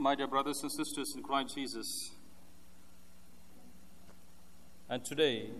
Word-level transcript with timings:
my 0.00 0.14
dear 0.14 0.26
brothers 0.26 0.58
and 0.62 0.72
sisters 0.72 1.12
in 1.14 1.22
Christ 1.22 1.54
Jesus. 1.54 2.12
And 4.88 5.04
today, 5.04 5.50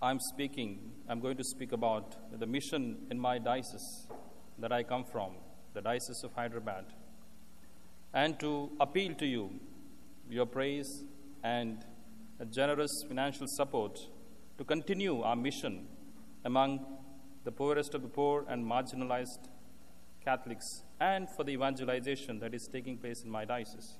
I'm 0.00 0.18
speaking, 0.18 0.92
I'm 1.06 1.20
going 1.20 1.36
to 1.36 1.44
speak 1.44 1.72
about 1.72 2.38
the 2.40 2.46
mission 2.46 3.06
in 3.10 3.20
my 3.20 3.36
diocese 3.36 4.06
that 4.58 4.72
I 4.72 4.82
come 4.82 5.04
from, 5.04 5.32
the 5.74 5.82
Diocese 5.82 6.24
of 6.24 6.32
Hyderabad, 6.32 6.86
and 8.14 8.40
to 8.40 8.70
appeal 8.80 9.12
to 9.16 9.26
you 9.26 9.50
your 10.30 10.46
praise 10.46 11.04
and 11.42 11.84
generous 12.50 13.04
financial 13.06 13.46
support 13.46 13.98
to 14.56 14.64
continue 14.64 15.20
our 15.20 15.36
mission 15.36 15.86
among 16.46 16.80
the 17.44 17.52
poorest 17.52 17.92
of 17.92 18.00
the 18.00 18.08
poor 18.08 18.46
and 18.48 18.64
marginalized 18.64 19.50
Catholics 20.24 20.83
and 21.00 21.28
for 21.28 21.44
the 21.44 21.52
evangelization 21.52 22.38
that 22.38 22.54
is 22.54 22.68
taking 22.68 22.96
place 22.96 23.22
in 23.22 23.30
my 23.30 23.44
diocese. 23.44 23.98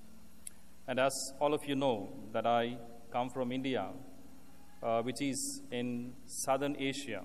And 0.86 0.98
as 0.98 1.32
all 1.40 1.54
of 1.54 1.64
you 1.66 1.74
know, 1.74 2.12
that 2.32 2.46
I 2.46 2.76
come 3.10 3.30
from 3.30 3.52
India, 3.52 3.88
uh, 4.82 5.02
which 5.02 5.20
is 5.22 5.62
in 5.70 6.12
southern 6.26 6.76
Asia, 6.78 7.22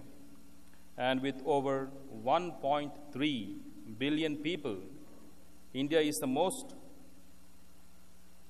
and 0.97 1.21
with 1.21 1.41
over 1.45 1.89
1.3 2.23 3.55
billion 3.97 4.37
people, 4.37 4.77
India 5.73 5.99
is 5.99 6.17
the 6.17 6.27
most 6.27 6.75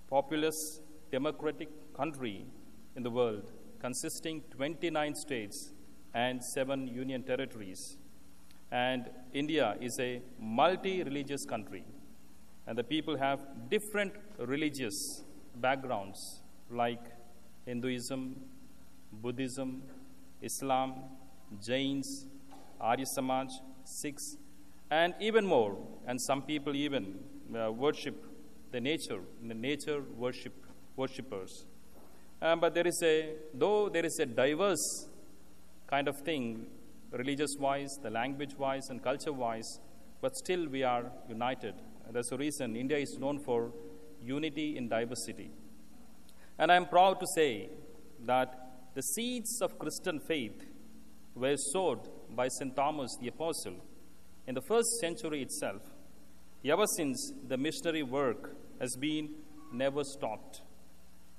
populous 0.09 0.80
democratic 1.12 1.70
country 1.94 2.45
in 2.95 3.04
the 3.04 3.09
world, 3.09 3.52
consisting 3.80 4.42
29 4.52 5.16
states 5.16 5.73
and 6.14 6.44
7 6.44 6.88
union 6.88 7.23
territories. 7.23 7.98
And 8.72 9.09
India 9.34 9.76
is 9.82 10.00
a 10.00 10.22
multi 10.40 11.04
religious 11.04 11.46
country, 11.46 11.84
and 12.68 12.78
the 12.78 12.84
people 12.84 13.17
have 13.17 13.39
different 13.70 14.14
religious 14.38 15.23
backgrounds 15.56 16.42
like 16.70 17.02
Hinduism, 17.66 18.36
Buddhism, 19.12 19.81
Islam, 20.42 20.95
Jains, 21.66 22.28
Arya 22.80 23.06
Samaj, 23.06 23.50
Sikhs, 23.84 24.38
and 24.92 25.16
even 25.20 25.45
more. 25.45 25.75
And 26.08 26.22
some 26.22 26.44
people 26.44 26.75
even 26.75 27.20
uh, 27.56 27.72
worship 27.72 28.23
the 28.72 28.80
nature, 28.80 29.20
the 29.47 29.53
nature 29.53 30.03
worship 30.16 30.53
worshippers. 30.95 31.66
Um, 32.42 32.59
but 32.59 32.73
there 32.73 32.88
is 32.88 33.02
a, 33.03 33.34
though 33.53 33.90
there 33.90 34.06
is 34.06 34.20
a 34.20 34.25
diverse 34.25 35.08
kind 35.88 36.08
of 36.08 36.17
thing 36.22 36.67
religious 37.12 37.56
wise, 37.60 37.98
the 38.02 38.10
language 38.10 38.56
wise, 38.58 38.90
and 38.90 39.04
culture 39.04 39.34
wise, 39.34 39.80
but 40.22 40.36
still 40.36 40.68
we 40.68 40.84
are 40.84 41.12
united. 41.28 41.76
And 42.06 42.16
that's 42.16 42.30
the 42.30 42.38
reason 42.38 42.76
India 42.76 42.98
is 42.98 43.18
known 43.20 43.40
for 43.40 43.72
unity 44.22 44.78
in 44.78 44.90
diversity. 44.90 45.52
And 46.58 46.72
I'm 46.72 46.88
proud 46.88 47.20
to 47.20 47.28
say 47.36 47.70
that 48.26 48.54
the 48.96 49.02
seeds 49.02 49.62
of 49.62 49.80
Christian 49.80 50.20
faith 50.20 50.66
were 51.36 51.56
sowed 51.56 52.10
by 52.36 52.48
St. 52.50 52.76
Thomas 52.76 53.16
the 53.22 53.30
Apostle 53.30 53.76
in 54.46 54.56
the 54.56 54.62
first 54.62 55.00
century 55.00 55.42
itself. 55.42 55.82
Ever 56.66 56.86
since, 56.98 57.32
the 57.48 57.58
missionary 57.58 58.04
work 58.04 58.56
has 58.82 58.96
been 58.98 59.30
never 59.72 60.04
stopped. 60.04 60.62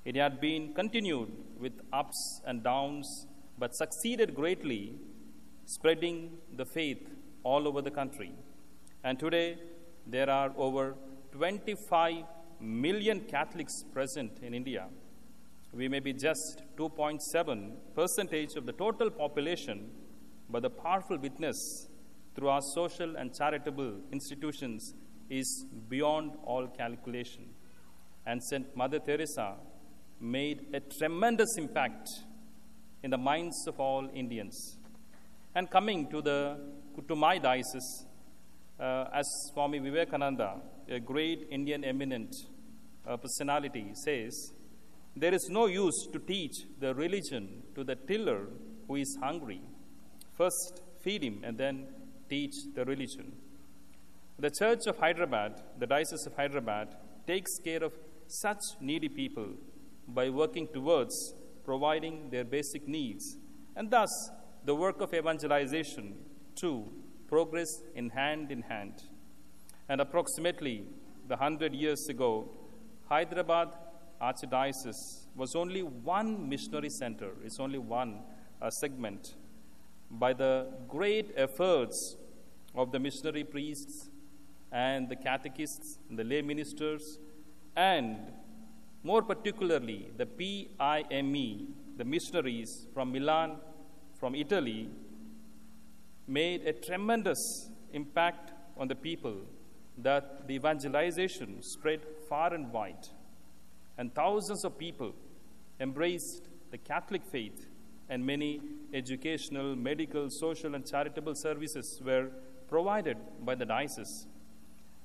It 0.05 0.17
had 0.17 0.41
been 0.41 0.73
continued 0.73 1.31
with 1.59 1.73
ups 1.93 2.41
and 2.47 2.63
downs, 2.63 3.27
but 3.59 3.75
succeeded 3.75 4.35
greatly 4.35 4.95
spreading 5.75 6.17
the 6.57 6.65
faith 6.65 7.03
all 7.45 7.69
over 7.69 7.81
the 7.81 7.91
country. 7.91 8.33
And 9.05 9.19
today, 9.19 9.59
there 10.07 10.29
are 10.29 10.53
over 10.57 10.95
25 11.33 12.25
million 12.61 13.21
Catholics 13.21 13.85
present 13.93 14.33
in 14.43 14.53
India. 14.53 14.89
We 15.73 15.86
may 15.89 16.01
be 16.01 16.13
just 16.13 16.63
2.7 16.77 17.73
percentage 17.95 18.57
of 18.57 18.67
the 18.67 18.73
total 18.73 19.11
population, 19.11 19.91
but 20.48 20.63
the 20.63 20.70
powerful 20.70 21.19
witness 21.19 21.89
through 22.35 22.48
our 22.48 22.63
social 22.75 23.17
and 23.17 23.33
charitable 23.33 23.92
institutions 24.11 24.95
is 25.29 25.67
beyond 25.89 26.33
all 26.45 26.67
calculation. 26.67 27.45
And 28.27 28.42
St. 28.42 28.77
Mother 28.77 28.98
Teresa 28.98 29.55
made 30.20 30.67
a 30.75 30.80
tremendous 30.80 31.57
impact 31.57 32.09
in 33.05 33.11
the 33.11 33.19
minds 33.19 33.67
of 33.69 33.79
all 33.79 34.11
Indians. 34.13 34.80
And 35.55 35.68
coming 35.70 36.08
to, 36.11 36.22
the, 36.22 36.58
to 37.08 37.16
my 37.16 37.38
diocese, 37.38 38.06
uh, 38.78 39.06
as 39.12 39.27
Swami 39.52 39.78
Vivekananda, 39.78 40.61
a 40.88 41.00
great 41.00 41.48
Indian 41.50 41.84
eminent 41.84 42.34
uh, 43.06 43.16
personality, 43.16 43.92
says, 43.94 44.52
there 45.16 45.34
is 45.34 45.48
no 45.50 45.66
use 45.66 46.06
to 46.12 46.18
teach 46.20 46.52
the 46.78 46.94
religion 46.94 47.62
to 47.74 47.83
the 47.83 47.96
tiller 47.96 48.46
who 48.86 48.96
is 48.96 49.18
hungry. 49.20 49.61
First, 50.36 50.83
feed 51.02 51.22
him 51.22 51.40
and 51.42 51.58
then 51.58 51.88
teach 52.28 52.55
the 52.74 52.84
religion. 52.84 53.32
The 54.38 54.50
Church 54.50 54.86
of 54.86 54.98
Hyderabad, 54.98 55.61
the 55.78 55.86
Diocese 55.86 56.27
of 56.27 56.34
Hyderabad, 56.36 56.94
takes 57.27 57.58
care 57.58 57.82
of 57.82 57.92
such 58.28 58.61
needy 58.80 59.08
people 59.08 59.48
by 60.06 60.30
working 60.30 60.68
towards 60.72 61.34
providing 61.64 62.30
their 62.30 62.44
basic 62.44 62.86
needs 62.86 63.36
and 63.77 63.90
thus 63.90 64.11
the 64.65 64.75
work 64.75 65.01
of 65.01 65.15
evangelization 65.15 66.15
to 66.57 66.85
progress 67.29 67.83
in 67.95 68.11
hand 68.11 68.51
in 68.51 68.63
hand. 68.63 69.05
And 69.89 70.01
approximately 70.01 70.85
the 71.29 71.37
hundred 71.37 71.75
years 71.75 72.09
ago, 72.09 72.48
Hyderabad 73.09 73.69
Archdiocese 74.21 75.27
was 75.35 75.55
only 75.55 75.83
one 75.83 76.48
missionary 76.48 76.91
center, 76.91 77.31
it's 77.45 77.59
only 77.59 77.79
one 77.79 78.21
uh, 78.61 78.71
segment. 78.71 79.35
By 80.11 80.33
the 80.33 80.67
great 80.89 81.33
efforts 81.37 82.17
of 82.75 82.92
the 82.92 82.98
missionary 82.98 83.45
priests 83.45 84.11
and 84.71 85.09
the 85.09 85.17
catechists 85.17 85.98
and 86.09 86.19
the 86.19 86.25
lay 86.25 86.42
ministers, 86.42 87.19
and 87.77 88.17
more 89.03 89.23
particularly 89.23 90.11
the 90.17 90.27
PIME, 90.27 91.75
the 91.97 92.05
missionaries 92.05 92.87
from 92.92 93.13
Milan 93.13 93.57
from 94.20 94.35
Italy 94.35 94.91
made 96.29 96.67
a 96.67 96.75
tremendous 96.75 97.70
impact 97.95 98.53
on 98.77 98.86
the 98.86 98.95
people 98.95 99.36
that 99.97 100.47
the 100.47 100.55
evangelization 100.55 101.63
spread 101.63 102.01
far 102.29 102.53
and 102.53 102.70
wide. 102.70 103.09
And 103.97 104.14
thousands 104.14 104.64
of 104.64 104.79
people 104.79 105.14
embraced 105.80 106.48
the 106.70 106.79
Catholic 106.79 107.25
faith, 107.25 107.67
and 108.11 108.25
many 108.25 108.61
educational, 108.92 109.75
medical, 109.75 110.29
social, 110.30 110.75
and 110.75 110.86
charitable 110.86 111.35
services 111.35 112.01
were 112.05 112.29
provided 112.69 113.17
by 113.45 113.55
the 113.55 113.64
diocese. 113.64 114.27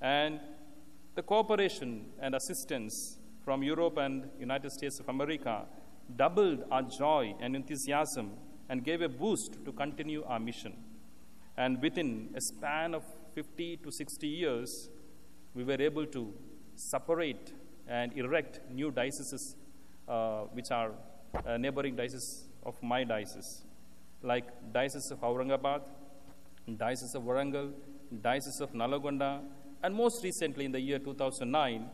And 0.01 0.39
the 1.15 1.23
cooperation 1.23 2.05
and 2.21 2.35
assistance 2.35 3.17
from 3.43 3.63
Europe 3.63 3.97
and 3.97 4.29
United 4.39 4.71
States 4.71 4.99
of 4.99 5.07
America 5.07 5.65
doubled 6.15 6.65
our 6.69 6.83
joy 6.83 7.33
and 7.39 7.55
enthusiasm 7.55 8.31
and 8.69 8.83
gave 8.83 9.01
a 9.01 9.09
boost 9.09 9.63
to 9.65 9.71
continue 9.71 10.23
our 10.25 10.39
mission. 10.39 10.73
And 11.57 11.81
within 11.81 12.29
a 12.35 12.41
span 12.41 12.93
of 12.93 13.03
50 13.33 13.77
to 13.77 13.91
60 13.91 14.27
years, 14.27 14.89
we 15.53 15.63
were 15.63 15.81
able 15.81 16.05
to 16.07 16.33
separate 16.75 17.53
and 17.87 18.11
erect 18.17 18.59
new 18.71 18.91
dioceses, 18.91 19.55
uh, 20.07 20.41
which 20.53 20.71
are 20.71 20.91
uh, 21.45 21.57
neighboring 21.57 21.95
dioceses 21.95 22.45
of 22.63 22.81
my 22.81 23.03
diocese, 23.03 23.63
like 24.23 24.45
Diocese 24.73 25.11
of 25.11 25.19
Aurangabad, 25.21 25.81
Diocese 26.77 27.13
of 27.15 27.23
Warangal, 27.23 27.71
Diocese 28.21 28.59
of 28.59 28.73
Nalgonda, 28.73 29.41
and 29.83 29.93
most 29.93 30.23
recently 30.23 30.65
in 30.65 30.71
the 30.71 30.79
year 30.79 30.97
2009, 30.97 31.89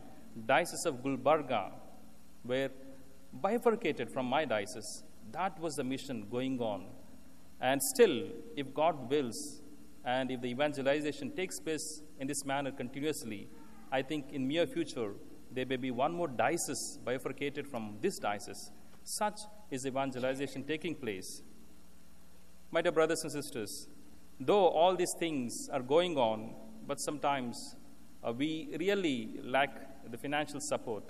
Diocese 0.45 0.85
of 0.85 1.03
Gulbarga, 1.03 1.71
were 2.45 2.69
bifurcated 3.33 4.09
from 4.09 4.25
my 4.25 4.45
diocese 4.45 5.03
that 5.33 5.59
was 5.59 5.75
the 5.75 5.83
mission 5.83 6.27
going 6.29 6.59
on. 6.59 6.85
And 7.59 7.81
still, 7.81 8.23
if 8.55 8.73
God 8.73 9.09
wills, 9.09 9.61
and 10.03 10.31
if 10.31 10.41
the 10.41 10.47
evangelization 10.47 11.31
takes 11.31 11.59
place 11.59 12.01
in 12.19 12.27
this 12.27 12.43
manner 12.43 12.71
continuously, 12.71 13.47
I 13.91 14.01
think 14.01 14.31
in 14.31 14.47
near 14.47 14.65
future 14.65 15.13
there 15.51 15.65
may 15.65 15.75
be 15.75 15.91
one 15.91 16.13
more 16.13 16.27
diocese 16.27 16.97
bifurcated 17.03 17.67
from 17.67 17.97
this 18.01 18.17
diocese. 18.17 18.71
Such 19.03 19.41
is 19.69 19.85
evangelization 19.85 20.63
taking 20.63 20.95
place. 20.95 21.43
My 22.71 22.81
dear 22.81 22.91
brothers 22.91 23.23
and 23.23 23.31
sisters, 23.31 23.87
though 24.39 24.67
all 24.67 24.95
these 24.95 25.13
things 25.19 25.69
are 25.71 25.81
going 25.81 26.17
on, 26.17 26.55
but 26.87 26.99
sometimes 26.99 27.75
uh, 28.23 28.31
we 28.31 28.69
really 28.79 29.39
lack 29.43 30.09
the 30.09 30.17
financial 30.17 30.59
support, 30.59 31.03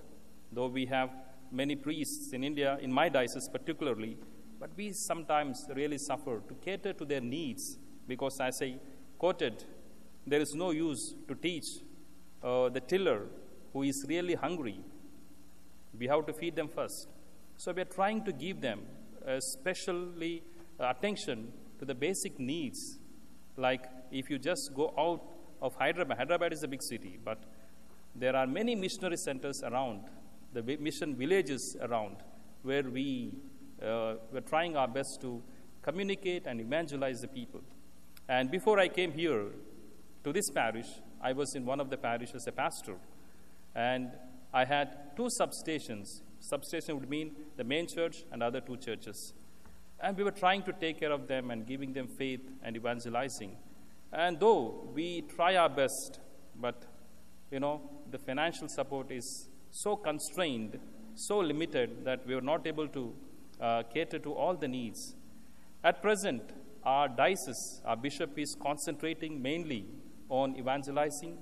though 0.51 0.67
we 0.67 0.85
have 0.87 1.11
many 1.51 1.75
priests 1.75 2.33
in 2.33 2.43
India, 2.43 2.77
in 2.81 2.91
my 2.91 3.09
diocese 3.09 3.49
particularly, 3.51 4.17
but 4.59 4.69
we 4.77 4.91
sometimes 4.93 5.67
really 5.75 5.97
suffer 5.97 6.41
to 6.47 6.53
cater 6.65 6.93
to 6.93 7.05
their 7.05 7.21
needs 7.21 7.77
because, 8.07 8.39
as 8.39 8.61
I 8.61 8.75
quoted, 9.17 9.63
there 10.25 10.39
is 10.39 10.53
no 10.53 10.71
use 10.71 11.15
to 11.27 11.35
teach 11.35 11.65
uh, 12.43 12.69
the 12.69 12.79
tiller 12.79 13.27
who 13.73 13.83
is 13.83 14.05
really 14.07 14.35
hungry, 14.35 14.79
we 15.97 16.07
have 16.07 16.25
to 16.25 16.33
feed 16.33 16.55
them 16.55 16.67
first. 16.67 17.07
So 17.57 17.71
we 17.71 17.81
are 17.81 17.85
trying 17.85 18.23
to 18.25 18.31
give 18.31 18.61
them 18.61 18.81
especially 19.25 20.43
uh, 20.79 20.89
attention 20.89 21.51
to 21.79 21.85
the 21.85 21.93
basic 21.93 22.39
needs. 22.39 22.97
Like 23.57 23.85
if 24.11 24.29
you 24.29 24.39
just 24.39 24.73
go 24.73 24.93
out 24.97 25.21
of 25.61 25.75
Hyderabad, 25.75 26.17
Hyderabad 26.17 26.53
is 26.53 26.63
a 26.63 26.67
big 26.67 26.81
city, 26.81 27.19
but 27.23 27.37
there 28.15 28.35
are 28.35 28.47
many 28.47 28.75
missionary 28.75 29.17
centers 29.17 29.61
around, 29.63 30.01
the 30.53 30.61
mission 30.77 31.15
villages 31.15 31.77
around, 31.81 32.17
where 32.63 32.83
we 32.83 33.33
uh, 33.81 34.15
were 34.31 34.41
trying 34.41 34.75
our 34.75 34.87
best 34.87 35.21
to 35.21 35.41
communicate 35.81 36.45
and 36.45 36.61
evangelize 36.61 37.21
the 37.21 37.27
people. 37.27 37.61
And 38.27 38.51
before 38.51 38.79
I 38.79 38.87
came 38.87 39.11
here 39.11 39.45
to 40.23 40.33
this 40.33 40.49
parish, 40.49 40.87
I 41.21 41.33
was 41.33 41.55
in 41.55 41.65
one 41.65 41.79
of 41.79 41.89
the 41.89 41.97
parishes 41.97 42.35
as 42.35 42.47
a 42.47 42.51
pastor. 42.51 42.95
And 43.75 44.11
I 44.53 44.65
had 44.65 45.15
two 45.15 45.29
substations. 45.39 46.21
Substation 46.39 46.99
would 46.99 47.09
mean 47.09 47.35
the 47.57 47.63
main 47.63 47.87
church 47.87 48.23
and 48.31 48.43
other 48.43 48.61
two 48.61 48.77
churches. 48.77 49.33
And 49.99 50.17
we 50.17 50.23
were 50.23 50.31
trying 50.31 50.63
to 50.63 50.73
take 50.73 50.99
care 50.99 51.11
of 51.11 51.27
them 51.27 51.51
and 51.51 51.65
giving 51.65 51.93
them 51.93 52.07
faith 52.07 52.41
and 52.63 52.75
evangelizing. 52.75 53.55
And 54.11 54.39
though 54.39 54.89
we 54.93 55.21
try 55.21 55.55
our 55.55 55.69
best, 55.69 56.19
but 56.59 56.83
you 57.51 57.59
know, 57.59 57.81
the 58.09 58.17
financial 58.17 58.67
support 58.67 59.11
is 59.11 59.47
so 59.71 59.95
constrained, 59.95 60.79
so 61.15 61.39
limited 61.39 62.05
that 62.05 62.25
we 62.27 62.33
are 62.33 62.41
not 62.41 62.67
able 62.67 62.87
to 62.89 63.13
uh, 63.59 63.83
cater 63.83 64.19
to 64.19 64.33
all 64.33 64.55
the 64.55 64.67
needs. 64.67 65.15
At 65.83 66.01
present, 66.01 66.43
our 66.83 67.07
diocese, 67.07 67.81
our 67.85 67.95
bishop 67.95 68.37
is 68.37 68.55
concentrating 68.55 69.41
mainly 69.41 69.85
on 70.29 70.55
evangelizing 70.57 71.37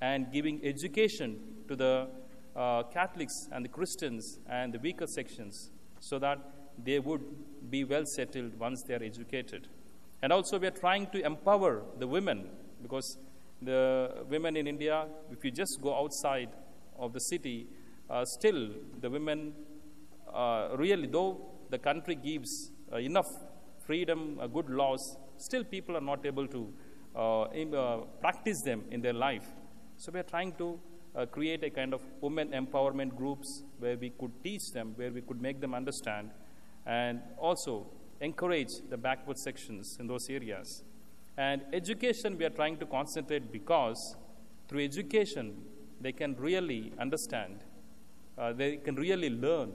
and 0.00 0.32
giving 0.32 0.64
education 0.64 1.40
to 1.68 1.76
the 1.76 2.08
uh, 2.54 2.82
Catholics 2.84 3.48
and 3.50 3.64
the 3.64 3.68
Christians 3.68 4.38
and 4.48 4.72
the 4.72 4.78
weaker 4.78 5.06
sections 5.06 5.70
so 6.00 6.18
that 6.18 6.38
they 6.82 6.98
would 6.98 7.22
be 7.70 7.84
well 7.84 8.04
settled 8.04 8.58
once 8.58 8.82
they 8.82 8.94
are 8.94 9.02
educated. 9.02 9.68
And 10.22 10.32
also, 10.32 10.58
we 10.58 10.66
are 10.66 10.78
trying 10.78 11.06
to 11.08 11.24
empower 11.24 11.82
the 11.98 12.06
women 12.06 12.48
because 12.82 13.18
the 13.62 14.24
women 14.28 14.56
in 14.56 14.66
India, 14.66 15.06
if 15.30 15.44
you 15.44 15.50
just 15.50 15.80
go 15.80 15.96
outside 15.98 16.48
of 16.98 17.12
the 17.12 17.20
city, 17.20 17.66
uh, 18.10 18.24
still 18.24 18.70
the 19.00 19.10
women 19.10 19.52
uh, 20.32 20.70
really, 20.76 21.06
though 21.06 21.40
the 21.70 21.78
country 21.78 22.14
gives 22.14 22.70
uh, 22.92 22.96
enough 22.96 23.30
freedom, 23.86 24.40
good 24.52 24.68
laws, 24.68 25.16
still 25.36 25.64
people 25.64 25.96
are 25.96 26.00
not 26.00 26.24
able 26.26 26.46
to 26.48 26.72
uh, 27.14 27.98
practice 28.20 28.62
them 28.62 28.82
in 28.90 29.00
their 29.00 29.12
life. 29.12 29.46
So 29.96 30.10
we 30.12 30.20
are 30.20 30.24
trying 30.24 30.52
to 30.54 30.78
create 31.30 31.62
a 31.62 31.70
kind 31.70 31.94
of 31.94 32.00
women 32.20 32.48
empowerment 32.48 33.14
groups 33.14 33.62
where 33.78 33.96
we 33.96 34.10
could 34.10 34.32
teach 34.42 34.72
them, 34.72 34.94
where 34.96 35.12
we 35.12 35.20
could 35.20 35.40
make 35.40 35.60
them 35.60 35.72
understand, 35.72 36.30
and 36.86 37.20
also 37.38 37.86
encourage 38.20 38.72
the 38.90 38.96
backward 38.96 39.38
sections 39.38 39.96
in 40.00 40.08
those 40.08 40.28
areas. 40.28 40.82
And 41.36 41.62
education, 41.72 42.36
we 42.36 42.44
are 42.44 42.50
trying 42.50 42.78
to 42.78 42.86
concentrate 42.86 43.52
because 43.52 44.16
through 44.68 44.82
education, 44.84 45.62
they 46.00 46.12
can 46.12 46.34
really 46.36 46.92
understand, 46.98 47.64
uh, 48.38 48.52
they 48.52 48.76
can 48.76 48.94
really 48.96 49.30
learn. 49.30 49.72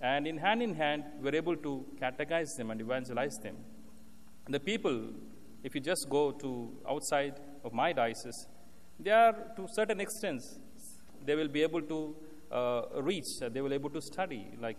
And 0.00 0.26
in 0.26 0.38
hand 0.38 0.62
in 0.62 0.74
hand, 0.74 1.04
we're 1.20 1.34
able 1.34 1.56
to 1.56 1.86
catechize 2.00 2.56
them 2.56 2.70
and 2.70 2.80
evangelize 2.80 3.38
them. 3.38 3.56
And 4.46 4.54
the 4.54 4.60
people, 4.60 5.10
if 5.62 5.74
you 5.74 5.80
just 5.80 6.08
go 6.10 6.32
to 6.32 6.70
outside 6.88 7.40
of 7.64 7.72
my 7.72 7.92
diocese, 7.92 8.46
they 9.00 9.10
are 9.10 9.32
to 9.56 9.66
certain 9.72 10.00
extents, 10.00 10.58
they 11.24 11.34
will 11.34 11.48
be 11.48 11.62
able 11.62 11.82
to 11.82 12.14
uh, 12.52 12.82
reach, 12.96 13.42
uh, 13.42 13.48
they 13.48 13.60
will 13.60 13.70
be 13.70 13.74
able 13.74 13.90
to 13.90 14.02
study, 14.02 14.48
like 14.60 14.76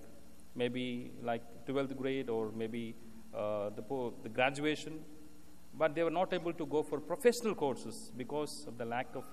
maybe 0.56 1.12
like 1.24 1.42
12th 1.68 1.98
grade 1.98 2.30
or 2.30 2.52
maybe 2.56 2.96
uh, 3.36 3.70
the, 3.72 4.12
the 4.24 4.30
graduation, 4.30 5.00
but 5.78 5.94
they 5.96 6.04
were 6.04 6.12
not 6.12 6.34
able 6.34 6.54
to 6.54 6.66
go 6.66 6.84
for 6.84 7.00
professional 7.00 7.54
courses 7.54 8.12
because 8.16 8.66
of 8.68 8.78
the 8.78 8.86
lack 8.86 9.08
of 9.16 9.26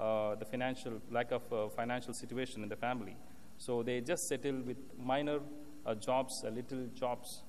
uh, 0.00 0.34
the 0.34 0.44
financial 0.44 0.94
lack 1.10 1.30
of 1.30 1.42
uh, 1.52 1.68
financial 1.68 2.14
situation 2.14 2.62
in 2.62 2.68
the 2.68 2.76
family. 2.76 3.16
So 3.58 3.82
they 3.82 4.00
just 4.00 4.28
settle 4.28 4.60
with 4.62 4.78
minor 4.98 5.40
uh, 5.84 5.94
jobs, 5.94 6.42
little 6.42 6.86
jobs. 6.94 7.42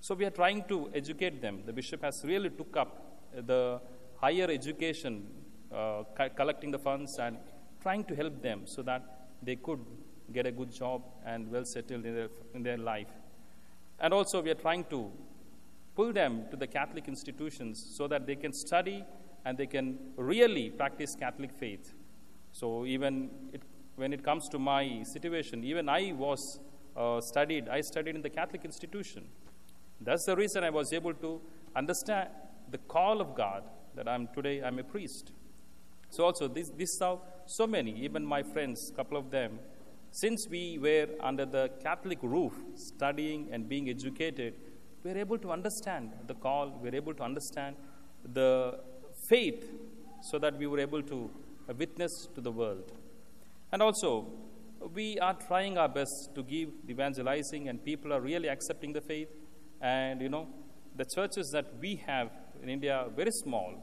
So 0.00 0.14
we 0.14 0.26
are 0.26 0.36
trying 0.42 0.64
to 0.64 0.90
educate 0.94 1.40
them. 1.40 1.62
The 1.64 1.72
bishop 1.72 2.02
has 2.02 2.22
really 2.24 2.50
took 2.50 2.76
up 2.76 2.90
the 3.34 3.80
higher 4.20 4.48
education, 4.50 5.26
uh, 5.72 6.02
co- 6.14 6.28
collecting 6.36 6.70
the 6.70 6.78
funds 6.78 7.18
and 7.18 7.38
trying 7.80 8.04
to 8.04 8.14
help 8.14 8.42
them 8.42 8.62
so 8.66 8.82
that 8.82 9.02
they 9.42 9.56
could 9.56 9.80
get 10.32 10.46
a 10.46 10.52
good 10.52 10.72
job 10.72 11.02
and 11.24 11.50
well 11.50 11.64
settled 11.64 12.04
in 12.04 12.14
their, 12.14 12.28
in 12.54 12.62
their 12.62 12.76
life. 12.76 13.12
And 13.98 14.12
also, 14.12 14.42
we 14.42 14.50
are 14.50 14.60
trying 14.66 14.84
to 14.90 15.10
pull 15.94 16.12
them 16.12 16.44
to 16.50 16.56
the 16.56 16.66
Catholic 16.66 17.08
institutions 17.08 17.82
so 17.96 18.06
that 18.08 18.26
they 18.26 18.36
can 18.36 18.52
study 18.52 19.04
and 19.44 19.58
they 19.58 19.66
can 19.66 19.98
really 20.16 20.70
practice 20.70 21.14
Catholic 21.14 21.52
faith. 21.52 21.94
So, 22.52 22.86
even 22.86 23.30
it, 23.52 23.62
when 23.96 24.12
it 24.12 24.24
comes 24.24 24.48
to 24.50 24.58
my 24.58 25.02
situation, 25.02 25.64
even 25.64 25.88
I 25.88 26.12
was 26.12 26.60
uh, 26.96 27.20
studied, 27.20 27.68
I 27.68 27.80
studied 27.80 28.14
in 28.14 28.22
the 28.22 28.30
Catholic 28.30 28.64
institution. 28.64 29.24
That's 30.00 30.24
the 30.24 30.36
reason 30.36 30.64
I 30.64 30.70
was 30.70 30.92
able 30.92 31.14
to 31.14 31.40
understand 31.74 32.28
the 32.70 32.78
call 32.78 33.20
of 33.20 33.34
God 33.34 33.64
that 33.94 34.08
I'm 34.08 34.28
today, 34.34 34.62
I'm 34.62 34.78
a 34.78 34.84
priest. 34.84 35.32
So, 36.10 36.24
also, 36.24 36.48
this, 36.48 36.70
this 36.70 36.98
how 36.98 37.22
so 37.46 37.66
many, 37.66 37.92
even 38.02 38.24
my 38.24 38.42
friends, 38.42 38.92
couple 38.96 39.18
of 39.18 39.30
them, 39.30 39.58
since 40.10 40.48
we 40.48 40.78
were 40.78 41.08
under 41.20 41.44
the 41.44 41.70
Catholic 41.82 42.18
roof, 42.22 42.52
studying 42.76 43.48
and 43.50 43.68
being 43.68 43.90
educated, 43.90 44.54
we 45.02 45.10
are 45.10 45.18
able 45.18 45.38
to 45.38 45.50
understand 45.50 46.12
the 46.28 46.34
call, 46.34 46.78
we 46.80 46.88
are 46.88 46.94
able 46.94 47.14
to 47.14 47.22
understand 47.22 47.76
the 48.32 48.78
faith 49.28 49.70
so 50.22 50.38
that 50.38 50.56
we 50.58 50.66
were 50.66 50.78
able 50.78 51.02
to 51.02 51.30
witness 51.76 52.28
to 52.34 52.40
the 52.40 52.50
world. 52.50 52.92
And 53.72 53.82
also, 53.82 54.26
we 54.94 55.18
are 55.18 55.34
trying 55.34 55.78
our 55.78 55.88
best 55.88 56.34
to 56.34 56.42
give 56.42 56.70
evangelizing, 56.88 57.68
and 57.68 57.82
people 57.84 58.12
are 58.12 58.20
really 58.20 58.48
accepting 58.48 58.92
the 58.92 59.00
faith. 59.00 59.28
And 59.80 60.20
you 60.20 60.28
know, 60.28 60.48
the 60.96 61.04
churches 61.04 61.50
that 61.52 61.72
we 61.80 61.96
have 62.06 62.30
in 62.62 62.68
India 62.68 62.96
are 62.96 63.08
very 63.08 63.32
small, 63.32 63.74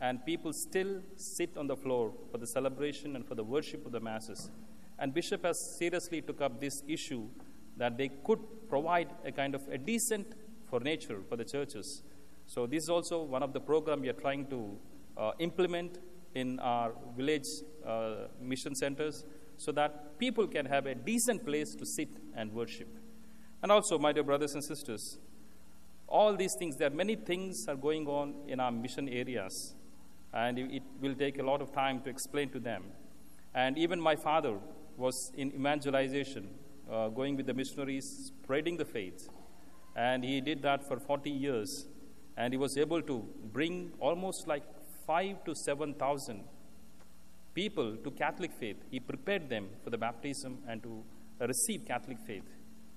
and 0.00 0.24
people 0.24 0.52
still 0.52 1.02
sit 1.16 1.56
on 1.56 1.66
the 1.66 1.76
floor 1.76 2.12
for 2.30 2.38
the 2.38 2.46
celebration 2.46 3.16
and 3.16 3.26
for 3.26 3.34
the 3.34 3.44
worship 3.44 3.84
of 3.86 3.92
the 3.92 4.00
masses. 4.00 4.50
And 4.98 5.12
Bishop 5.12 5.44
has 5.44 5.76
seriously 5.78 6.22
took 6.22 6.40
up 6.40 6.60
this 6.60 6.82
issue 6.88 7.28
that 7.76 7.98
they 7.98 8.10
could 8.24 8.40
provide 8.68 9.10
a 9.24 9.32
kind 9.32 9.54
of 9.54 9.62
a 9.68 9.78
decent 9.78 10.26
furniture 10.70 11.20
for 11.28 11.36
the 11.36 11.44
churches. 11.44 12.02
So 12.46 12.66
this 12.66 12.84
is 12.84 12.88
also 12.88 13.22
one 13.22 13.42
of 13.42 13.52
the 13.52 13.60
program 13.60 14.00
we 14.00 14.08
are 14.08 14.20
trying 14.20 14.46
to 14.46 14.78
uh, 15.16 15.32
implement 15.38 15.98
in 16.34 16.58
our 16.60 16.92
village 17.16 17.46
uh, 17.84 18.28
mission 18.40 18.74
centers 18.74 19.24
so 19.56 19.72
that 19.72 20.18
people 20.18 20.46
can 20.46 20.66
have 20.66 20.86
a 20.86 20.94
decent 20.94 21.44
place 21.44 21.74
to 21.74 21.86
sit 21.86 22.08
and 22.34 22.52
worship. 22.52 22.88
And 23.62 23.72
also, 23.72 23.98
my 23.98 24.12
dear 24.12 24.22
brothers 24.22 24.54
and 24.54 24.62
sisters, 24.62 25.18
all 26.06 26.36
these 26.36 26.54
things, 26.58 26.76
there 26.76 26.88
are 26.88 26.94
many 26.94 27.16
things 27.16 27.66
are 27.68 27.74
going 27.74 28.06
on 28.06 28.34
in 28.46 28.60
our 28.60 28.70
mission 28.70 29.08
areas, 29.08 29.74
and 30.32 30.58
it 30.58 30.82
will 31.00 31.14
take 31.14 31.38
a 31.38 31.42
lot 31.42 31.62
of 31.62 31.72
time 31.72 32.00
to 32.02 32.10
explain 32.10 32.50
to 32.50 32.60
them. 32.60 32.84
And 33.54 33.78
even 33.78 34.00
my 34.00 34.14
father 34.14 34.58
was 34.96 35.32
in 35.36 35.52
evangelization, 35.54 36.50
uh, 36.90 37.08
going 37.08 37.36
with 37.36 37.46
the 37.46 37.54
missionaries, 37.54 38.30
spreading 38.42 38.76
the 38.76 38.84
faith. 38.84 39.28
And 39.96 40.22
he 40.22 40.40
did 40.42 40.62
that 40.62 40.86
for 40.86 41.00
40 41.00 41.30
years. 41.30 41.86
And 42.36 42.52
he 42.52 42.58
was 42.58 42.76
able 42.76 43.02
to 43.02 43.24
bring 43.52 43.92
almost 44.00 44.46
like 44.46 44.62
five 45.06 45.42
to 45.44 45.54
7,000 45.54 46.44
people 47.54 47.96
to 48.04 48.10
Catholic 48.10 48.52
faith. 48.60 48.76
He 48.90 49.00
prepared 49.00 49.48
them 49.48 49.68
for 49.82 49.90
the 49.90 49.98
baptism 49.98 50.58
and 50.68 50.82
to 50.82 51.02
receive 51.40 51.86
Catholic 51.86 52.18
faith. 52.26 52.44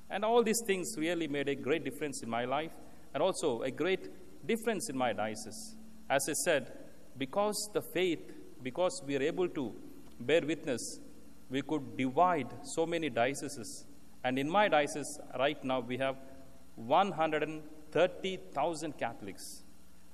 And 0.09 0.25
all 0.25 0.43
these 0.43 0.61
things 0.65 0.95
really 0.97 1.27
made 1.27 1.47
a 1.47 1.55
great 1.55 1.83
difference 1.85 2.23
in 2.23 2.29
my 2.29 2.45
life 2.45 2.71
and 3.13 3.23
also 3.23 3.61
a 3.61 3.71
great 3.71 4.09
difference 4.45 4.89
in 4.89 4.97
my 4.97 5.13
diocese. 5.13 5.75
As 6.09 6.27
I 6.27 6.33
said, 6.33 6.71
because 7.17 7.69
the 7.73 7.81
faith, 7.93 8.31
because 8.63 9.01
we 9.05 9.15
are 9.17 9.21
able 9.21 9.47
to 9.49 9.73
bear 10.19 10.41
witness, 10.41 10.99
we 11.49 11.61
could 11.61 11.97
divide 11.97 12.47
so 12.63 12.85
many 12.85 13.09
dioceses. 13.09 13.85
And 14.23 14.37
in 14.37 14.49
my 14.49 14.67
diocese, 14.67 15.19
right 15.37 15.63
now, 15.63 15.79
we 15.79 15.97
have 15.97 16.15
130,000 17.93 18.97
Catholics. 18.97 19.63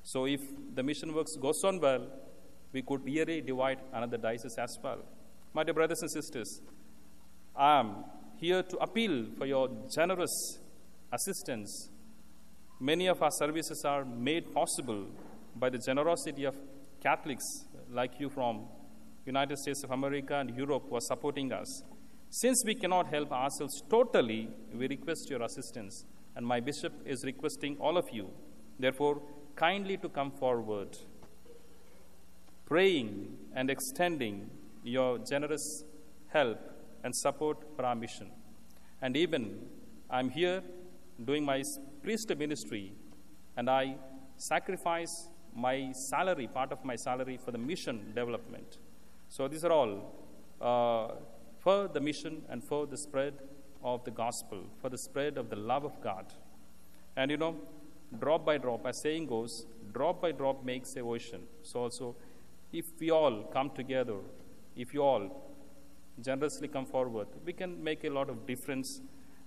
So 0.04 0.26
if 0.26 0.42
the 0.74 0.84
mission 0.84 1.14
works 1.14 1.36
goes 1.36 1.64
on 1.64 1.80
well, 1.80 2.08
we 2.72 2.82
could 2.82 3.04
really 3.06 3.42
divide 3.42 3.80
another 3.94 4.18
diocese 4.18 4.58
as 4.58 4.78
well. 4.84 5.00
My 5.54 5.64
dear 5.64 5.74
brothers 5.74 6.02
and 6.02 6.12
sisters, 6.12 6.62
I 7.56 7.80
am 7.80 8.06
here 8.38 8.64
to 8.64 8.78
appeal 8.78 9.28
for 9.38 9.46
your 9.46 9.70
generous 9.94 10.60
assistance. 11.12 11.90
Many 12.80 13.08
of 13.08 13.22
our 13.22 13.32
services 13.32 13.84
are 13.86 14.04
made 14.04 14.54
possible 14.54 15.08
by 15.56 15.70
the 15.70 15.78
generosity 15.78 16.44
of 16.44 16.56
Catholics 17.02 17.46
like 17.90 18.20
you 18.20 18.30
from 18.30 18.68
United 19.26 19.58
States 19.58 19.84
of 19.84 19.92
America, 19.92 20.36
and 20.36 20.56
Europe 20.56 20.84
who 20.90 20.96
are 20.96 21.02
supporting 21.02 21.52
us. 21.52 21.84
Since 22.30 22.64
we 22.66 22.76
cannot 22.76 23.08
help 23.08 23.32
ourselves 23.32 23.82
totally, 23.90 24.50
we 24.74 24.88
request 24.88 25.30
your 25.30 25.42
assistance. 25.42 26.06
And 26.36 26.46
my 26.46 26.60
bishop 26.60 26.94
is 27.06 27.24
requesting 27.24 27.78
all 27.80 27.98
of 27.98 28.06
you, 28.12 28.30
therefore, 28.78 29.22
kindly 29.56 29.98
to 29.98 30.10
come 30.10 30.32
forward, 30.32 30.98
praying 32.66 33.38
and 33.54 33.70
extending 33.70 34.50
your 34.84 35.18
generous 35.20 35.86
help 36.28 36.60
and 37.04 37.16
support 37.16 37.58
for 37.76 37.86
our 37.86 37.96
mission. 37.96 38.32
And 39.02 39.16
even 39.16 39.68
I'm 40.10 40.30
here 40.30 40.62
doing 41.24 41.46
my 41.46 41.64
priesthood 42.04 42.40
ministry, 42.40 42.94
and 43.56 43.70
I 43.70 43.96
sacrifice 44.38 45.30
my 45.56 45.94
salary, 46.10 46.48
part 46.48 46.74
of 46.74 46.84
my 46.84 46.98
salary, 46.98 47.38
for 47.38 47.52
the 47.52 47.58
mission 47.58 48.12
development. 48.14 48.78
So 49.30 49.48
these 49.48 49.64
are 49.64 49.72
all 49.72 50.14
uh, 50.62 51.16
for 51.60 51.88
the 51.88 52.00
mission 52.00 52.44
and 52.50 52.64
for 52.64 52.86
the 52.86 52.98
spread 52.98 53.34
of 53.86 54.04
the 54.04 54.12
gospel, 54.12 54.64
for 54.82 54.90
the 54.90 54.98
spread 54.98 55.38
of 55.38 55.50
the 55.50 55.56
love 55.56 55.86
of 55.86 56.02
God. 56.02 56.26
And 57.16 57.32
you 57.32 57.38
know, 57.38 57.56
drop 58.20 58.46
by 58.46 58.58
drop, 58.58 58.86
as 58.86 59.02
saying 59.02 59.28
goes, 59.28 59.66
drop 59.94 60.22
by 60.22 60.32
drop 60.32 60.66
makes 60.66 60.96
a 60.96 61.02
ocean. 61.02 61.44
So 61.62 61.82
also, 61.82 62.16
if 62.74 62.86
we 63.00 63.12
all 63.12 63.44
come 63.54 63.70
together, 63.70 64.18
if 64.76 64.94
you 64.94 65.02
all 65.02 65.54
generously 66.22 66.68
come 66.68 66.86
forward, 66.86 67.28
we 67.46 67.54
can 67.54 67.82
make 67.84 68.04
a 68.04 68.10
lot 68.10 68.30
of 68.30 68.46
difference. 68.48 69.02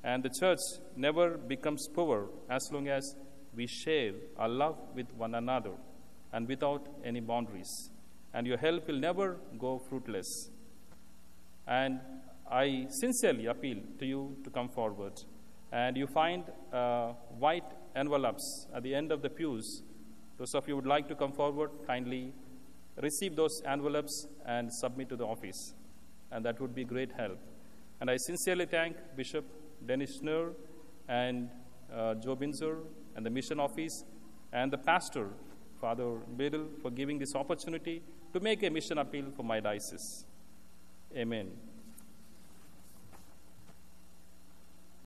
And 0.05 0.23
the 0.23 0.31
church 0.31 0.61
never 0.97 1.37
becomes 1.37 1.89
poor 1.93 2.29
as 2.49 2.71
long 2.73 2.89
as 2.89 3.17
we 3.55 3.67
share 3.67 4.13
our 4.39 4.49
love 4.49 4.77
with 4.95 5.13
one 5.15 5.35
another 5.35 5.73
and 6.33 6.47
without 6.47 6.87
any 7.05 7.21
boundaries. 7.21 7.91
And 8.33 8.47
your 8.47 8.59
help 8.59 8.87
will 8.87 9.01
never 9.01 9.37
go 9.59 9.81
fruitless. 9.89 10.51
And 11.67 12.01
I 12.51 12.87
sincerely 12.89 13.47
appeal 13.47 13.79
to 13.99 14.07
you 14.07 14.37
to 14.45 14.51
come 14.51 14.69
forward. 14.69 15.23
And 15.71 15.97
you 15.97 16.07
find 16.07 16.45
uh, 16.73 17.13
white 17.39 17.71
envelopes 17.95 18.67
at 18.75 18.83
the 18.83 18.95
end 18.95 19.13
of 19.13 19.23
the 19.23 19.29
pews. 19.29 19.83
Those 20.39 20.55
of 20.55 20.67
you 20.69 20.77
would 20.77 20.87
like 20.87 21.09
to 21.09 21.15
come 21.15 21.33
forward, 21.33 21.71
kindly 21.87 22.33
receive 23.03 23.37
those 23.37 23.63
envelopes 23.67 24.27
and 24.47 24.73
submit 24.73 25.09
to 25.11 25.17
the 25.17 25.27
office. 25.27 25.75
And 26.31 26.45
that 26.45 26.61
would 26.61 26.75
be 26.75 26.85
great 26.85 27.13
help. 27.13 27.39
And 28.01 28.11
I 28.11 28.17
sincerely 28.17 28.67
thank 28.67 28.97
Bishop 29.17 29.45
Dennis 29.85 30.19
Schnurr 30.19 30.55
and 31.09 31.51
uh, 31.93 32.15
Joe 32.15 32.37
Binzer 32.37 32.79
and 33.17 33.27
the 33.27 33.31
mission 33.31 33.61
office 33.61 34.05
and 34.53 34.73
the 34.73 34.79
pastor, 34.79 35.29
Father 35.81 36.19
Biddle, 36.37 36.69
for 36.81 36.91
giving 36.91 37.19
this 37.19 37.35
opportunity 37.35 38.03
to 38.33 38.41
make 38.41 38.63
a 38.63 38.71
mission 38.71 38.99
appeal 38.99 39.27
for 39.37 39.43
my 39.43 39.61
diocese. 39.61 40.25
Amen. 41.17 41.68